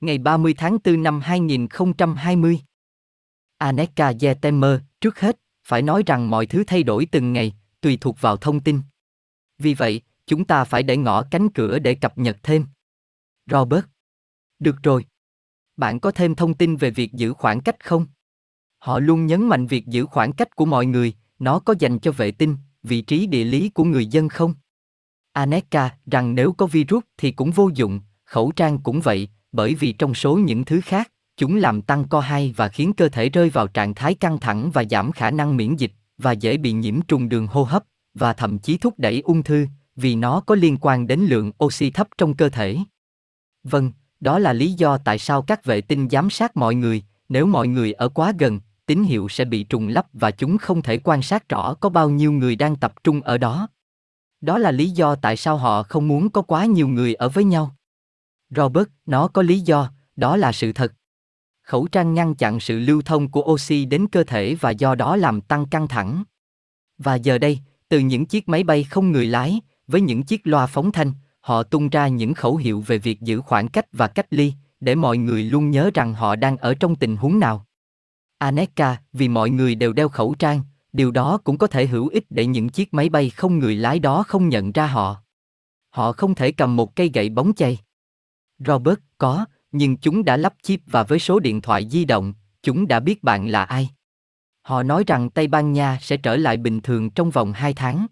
[0.00, 2.60] Ngày 30 tháng 4 năm 2020.
[3.58, 8.20] Aneka Yetemer, trước hết, phải nói rằng mọi thứ thay đổi từng ngày, tùy thuộc
[8.20, 8.80] vào thông tin.
[9.58, 12.66] Vì vậy, chúng ta phải để ngỏ cánh cửa để cập nhật thêm.
[13.50, 13.84] Robert.
[14.58, 15.04] Được rồi.
[15.76, 18.06] Bạn có thêm thông tin về việc giữ khoảng cách không?
[18.78, 22.12] Họ luôn nhấn mạnh việc giữ khoảng cách của mọi người, nó có dành cho
[22.12, 24.54] vệ tinh, vị trí địa lý của người dân không?
[25.32, 29.92] Aneka rằng nếu có virus thì cũng vô dụng, khẩu trang cũng vậy, bởi vì
[29.92, 33.50] trong số những thứ khác, chúng làm tăng co hai và khiến cơ thể rơi
[33.50, 37.00] vào trạng thái căng thẳng và giảm khả năng miễn dịch và dễ bị nhiễm
[37.00, 37.84] trùng đường hô hấp
[38.14, 41.90] và thậm chí thúc đẩy ung thư vì nó có liên quan đến lượng oxy
[41.90, 42.76] thấp trong cơ thể.
[43.64, 47.46] Vâng, đó là lý do tại sao các vệ tinh giám sát mọi người, nếu
[47.46, 50.98] mọi người ở quá gần, tín hiệu sẽ bị trùng lắp và chúng không thể
[51.04, 53.68] quan sát rõ có bao nhiêu người đang tập trung ở đó.
[54.40, 57.44] Đó là lý do tại sao họ không muốn có quá nhiều người ở với
[57.44, 57.76] nhau.
[58.50, 60.92] Robert, nó có lý do, đó là sự thật.
[61.62, 65.16] Khẩu trang ngăn chặn sự lưu thông của oxy đến cơ thể và do đó
[65.16, 66.24] làm tăng căng thẳng.
[66.98, 70.66] Và giờ đây, từ những chiếc máy bay không người lái, với những chiếc loa
[70.66, 74.26] phóng thanh, họ tung ra những khẩu hiệu về việc giữ khoảng cách và cách
[74.30, 77.66] ly, để mọi người luôn nhớ rằng họ đang ở trong tình huống nào.
[78.38, 80.60] Aneka, vì mọi người đều đeo khẩu trang,
[80.92, 83.98] điều đó cũng có thể hữu ích để những chiếc máy bay không người lái
[83.98, 85.16] đó không nhận ra họ.
[85.90, 87.78] Họ không thể cầm một cây gậy bóng chày.
[88.58, 92.88] Robert, có, nhưng chúng đã lắp chip và với số điện thoại di động, chúng
[92.88, 93.90] đã biết bạn là ai.
[94.62, 98.06] Họ nói rằng Tây Ban Nha sẽ trở lại bình thường trong vòng 2 tháng.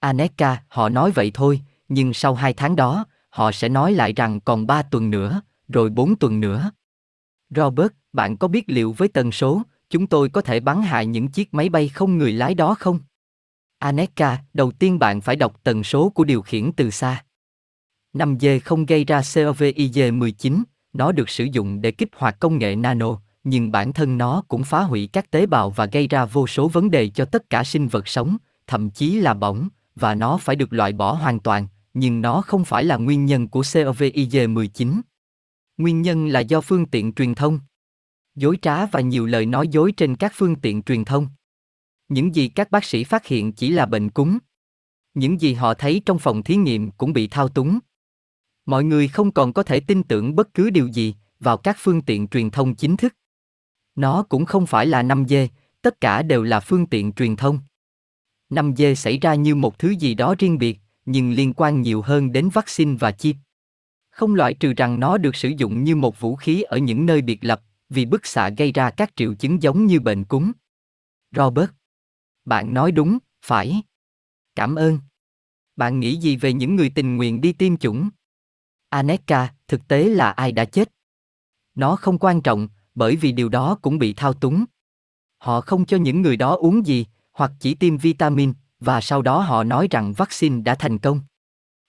[0.00, 4.40] Aneka, họ nói vậy thôi, nhưng sau 2 tháng đó, họ sẽ nói lại rằng
[4.40, 6.70] còn 3 tuần nữa, rồi 4 tuần nữa.
[7.50, 11.28] Robert, bạn có biết liệu với tần số, chúng tôi có thể bắn hại những
[11.28, 13.00] chiếc máy bay không người lái đó không?
[13.78, 17.24] Aneka, đầu tiên bạn phải đọc tần số của điều khiển từ xa.
[18.14, 23.20] 5G không gây ra COVID-19, nó được sử dụng để kích hoạt công nghệ nano,
[23.44, 26.68] nhưng bản thân nó cũng phá hủy các tế bào và gây ra vô số
[26.68, 30.56] vấn đề cho tất cả sinh vật sống, thậm chí là bỏng, và nó phải
[30.56, 35.00] được loại bỏ hoàn toàn, nhưng nó không phải là nguyên nhân của COVID-19.
[35.78, 37.60] Nguyên nhân là do phương tiện truyền thông.
[38.34, 41.26] Dối trá và nhiều lời nói dối trên các phương tiện truyền thông.
[42.08, 44.38] Những gì các bác sĩ phát hiện chỉ là bệnh cúm.
[45.14, 47.78] Những gì họ thấy trong phòng thí nghiệm cũng bị thao túng.
[48.70, 52.02] Mọi người không còn có thể tin tưởng bất cứ điều gì vào các phương
[52.02, 53.14] tiện truyền thông chính thức.
[53.94, 55.48] Nó cũng không phải là 5G,
[55.82, 57.58] tất cả đều là phương tiện truyền thông.
[58.50, 62.32] 5G xảy ra như một thứ gì đó riêng biệt, nhưng liên quan nhiều hơn
[62.32, 63.36] đến vaccine và chip.
[64.10, 67.22] Không loại trừ rằng nó được sử dụng như một vũ khí ở những nơi
[67.22, 70.52] biệt lập, vì bức xạ gây ra các triệu chứng giống như bệnh cúm.
[71.36, 71.70] Robert.
[72.44, 73.82] Bạn nói đúng, phải.
[74.54, 74.98] Cảm ơn.
[75.76, 78.10] Bạn nghĩ gì về những người tình nguyện đi tiêm chủng?
[78.90, 80.92] Aneka, thực tế là ai đã chết?
[81.74, 84.64] Nó không quan trọng, bởi vì điều đó cũng bị thao túng.
[85.38, 89.40] Họ không cho những người đó uống gì, hoặc chỉ tiêm vitamin, và sau đó
[89.40, 91.20] họ nói rằng vaccine đã thành công.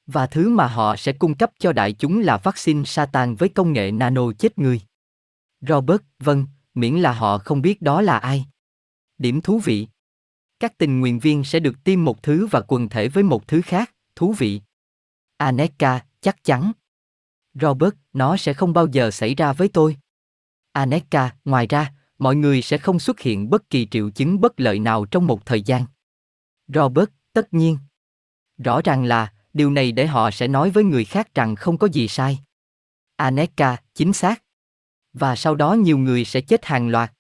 [0.08, 3.74] Và thứ mà họ sẽ cung cấp cho đại chúng là vaccine Satan với công
[3.74, 4.82] nghệ nano chết người.
[5.62, 8.46] Robert, vâng, miễn là họ không biết đó là ai.
[9.18, 9.88] Điểm thú vị.
[10.60, 13.62] Các tình nguyện viên sẽ được tiêm một thứ và quần thể với một thứ
[13.62, 14.62] khác, thú vị.
[15.38, 16.72] Aneka, chắc chắn.
[17.54, 19.98] Robert, nó sẽ không bao giờ xảy ra với tôi.
[20.72, 24.80] Aneka, ngoài ra, mọi người sẽ không xuất hiện bất kỳ triệu chứng bất lợi
[24.80, 25.86] nào trong một thời gian.
[26.68, 27.78] Robert, tất nhiên.
[28.58, 31.88] Rõ ràng là, điều này để họ sẽ nói với người khác rằng không có
[31.88, 32.40] gì sai.
[33.16, 34.44] Aneka, chính xác.
[35.14, 37.14] Và sau đó nhiều người sẽ chết hàng loạt.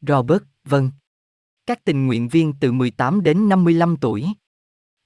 [0.00, 0.90] Robert, vâng.
[1.66, 4.26] Các tình nguyện viên từ 18 đến 55 tuổi.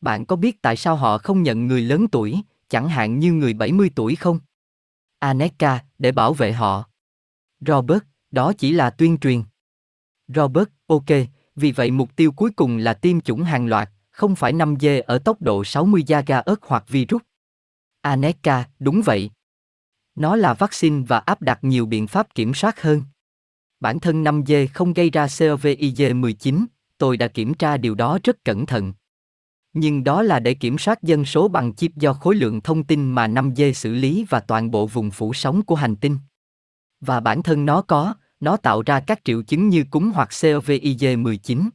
[0.00, 3.54] Bạn có biết tại sao họ không nhận người lớn tuổi, chẳng hạn như người
[3.54, 4.38] 70 tuổi không?
[5.18, 6.84] Aneka, để bảo vệ họ.
[7.60, 9.42] Robert, đó chỉ là tuyên truyền.
[10.28, 11.04] Robert, ok,
[11.56, 15.18] vì vậy mục tiêu cuối cùng là tiêm chủng hàng loạt, không phải 5G ở
[15.18, 17.22] tốc độ 60 GHz hoặc virus.
[18.00, 19.30] Aneka, đúng vậy.
[20.14, 23.02] Nó là vaccine và áp đặt nhiều biện pháp kiểm soát hơn.
[23.80, 26.66] Bản thân 5G không gây ra COVID-19,
[26.98, 28.92] tôi đã kiểm tra điều đó rất cẩn thận.
[29.80, 33.10] Nhưng đó là để kiểm soát dân số bằng chip do khối lượng thông tin
[33.10, 36.16] mà 5G xử lý và toàn bộ vùng phủ sóng của hành tinh.
[37.00, 41.68] Và bản thân nó có, nó tạo ra các triệu chứng như cúm hoặc COVID-19.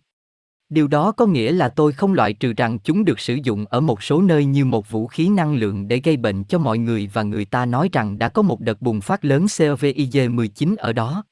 [0.70, 3.80] Điều đó có nghĩa là tôi không loại trừ rằng chúng được sử dụng ở
[3.80, 7.10] một số nơi như một vũ khí năng lượng để gây bệnh cho mọi người
[7.14, 11.24] và người ta nói rằng đã có một đợt bùng phát lớn COVID-19 ở đó.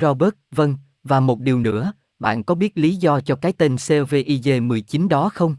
[0.00, 5.08] Robert, vâng, và một điều nữa, bạn có biết lý do cho cái tên COVID-19
[5.08, 5.56] đó không?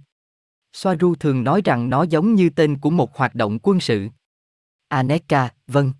[0.77, 4.07] Soaru thường nói rằng nó giống như tên của một hoạt động quân sự.
[4.87, 5.93] Aneka, vâng.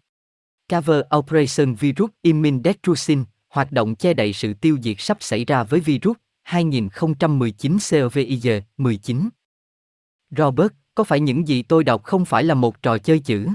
[0.72, 5.64] Cover Operation Virus Immune Destruction, hoạt động che đậy sự tiêu diệt sắp xảy ra
[5.64, 8.48] với virus 2019 COVID
[8.78, 9.30] 19.
[10.30, 13.48] Robert, có phải những gì tôi đọc không phải là một trò chơi chữ?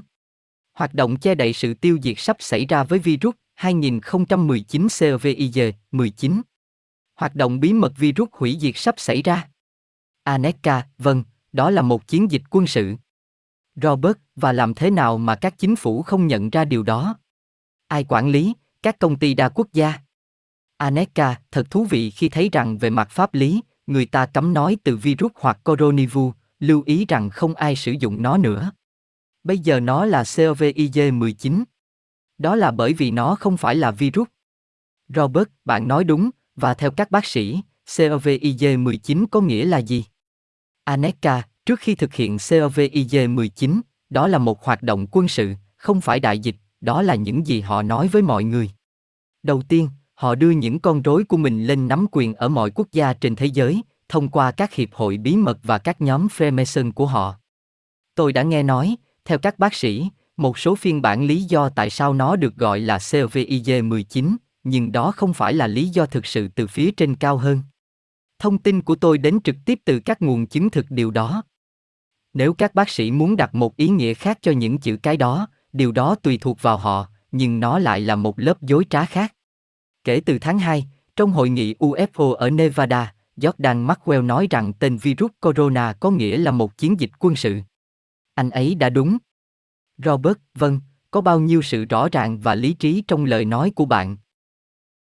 [0.72, 5.52] Hoạt động che đậy sự tiêu diệt sắp xảy ra với virus 2019 COVID
[5.92, 6.42] 19.
[7.14, 9.51] Hoạt động bí mật virus hủy diệt sắp xảy ra.
[10.24, 12.94] Aneka, vâng, đó là một chiến dịch quân sự.
[13.74, 17.18] Robert, và làm thế nào mà các chính phủ không nhận ra điều đó?
[17.88, 19.94] Ai quản lý, các công ty đa quốc gia?
[20.76, 24.76] Aneka, thật thú vị khi thấy rằng về mặt pháp lý, người ta cấm nói
[24.84, 28.72] từ virus hoặc coronavirus, lưu ý rằng không ai sử dụng nó nữa.
[29.44, 31.64] Bây giờ nó là COVID-19.
[32.38, 34.28] Đó là bởi vì nó không phải là virus.
[35.08, 40.04] Robert, bạn nói đúng, và theo các bác sĩ, COVID-19 có nghĩa là gì?
[40.84, 43.80] Aneka, trước khi thực hiện COVID-19,
[44.10, 47.60] đó là một hoạt động quân sự, không phải đại dịch, đó là những gì
[47.60, 48.70] họ nói với mọi người.
[49.42, 52.88] Đầu tiên, họ đưa những con rối của mình lên nắm quyền ở mọi quốc
[52.92, 56.92] gia trên thế giới, thông qua các hiệp hội bí mật và các nhóm Freemason
[56.92, 57.34] của họ.
[58.14, 61.90] Tôi đã nghe nói, theo các bác sĩ, một số phiên bản lý do tại
[61.90, 66.48] sao nó được gọi là COVID-19, nhưng đó không phải là lý do thực sự
[66.48, 67.62] từ phía trên cao hơn.
[68.42, 71.42] Thông tin của tôi đến trực tiếp từ các nguồn chứng thực điều đó.
[72.34, 75.48] Nếu các bác sĩ muốn đặt một ý nghĩa khác cho những chữ cái đó,
[75.72, 79.34] điều đó tùy thuộc vào họ, nhưng nó lại là một lớp dối trá khác.
[80.04, 80.86] Kể từ tháng 2,
[81.16, 86.36] trong hội nghị UFO ở Nevada, Jordan Maxwell nói rằng tên virus corona có nghĩa
[86.36, 87.60] là một chiến dịch quân sự.
[88.34, 89.18] Anh ấy đã đúng.
[90.04, 90.80] Robert, vâng,
[91.10, 94.16] có bao nhiêu sự rõ ràng và lý trí trong lời nói của bạn,